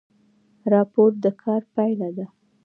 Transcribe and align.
راپور 0.73 1.11
د 1.23 1.25
کار 1.41 1.61
پایله 1.73 2.09
ده 2.17 2.25